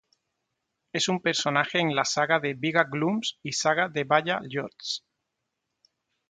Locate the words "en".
1.79-1.93